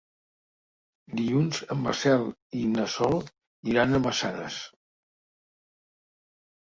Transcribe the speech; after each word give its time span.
Dilluns 1.17 1.57
en 1.75 1.79
Marcel 1.81 2.23
i 2.59 2.61
na 2.71 2.85
Sol 2.93 3.21
iran 3.73 3.99
a 3.99 3.99
Massanes. 4.07 4.57